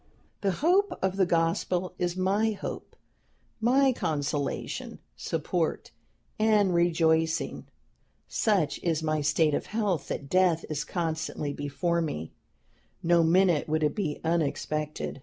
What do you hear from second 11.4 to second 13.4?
before me; no